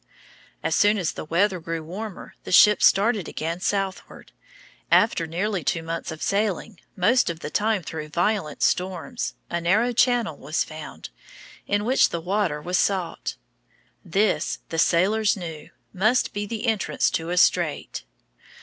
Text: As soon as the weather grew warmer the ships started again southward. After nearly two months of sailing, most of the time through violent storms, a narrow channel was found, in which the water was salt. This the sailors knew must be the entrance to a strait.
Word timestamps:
As 0.63 0.75
soon 0.75 0.97
as 0.97 1.11
the 1.11 1.25
weather 1.25 1.59
grew 1.59 1.83
warmer 1.83 2.33
the 2.43 2.51
ships 2.51 2.87
started 2.87 3.27
again 3.27 3.59
southward. 3.59 4.31
After 4.89 5.27
nearly 5.27 5.63
two 5.63 5.83
months 5.83 6.09
of 6.11 6.23
sailing, 6.23 6.79
most 6.95 7.29
of 7.29 7.41
the 7.41 7.51
time 7.51 7.83
through 7.83 8.09
violent 8.09 8.63
storms, 8.63 9.35
a 9.51 9.61
narrow 9.61 9.93
channel 9.93 10.35
was 10.37 10.63
found, 10.63 11.09
in 11.67 11.85
which 11.85 12.09
the 12.09 12.19
water 12.19 12.59
was 12.59 12.79
salt. 12.79 13.35
This 14.03 14.57
the 14.69 14.79
sailors 14.79 15.37
knew 15.37 15.69
must 15.93 16.33
be 16.33 16.47
the 16.47 16.65
entrance 16.65 17.11
to 17.11 17.29
a 17.29 17.37
strait. 17.37 18.03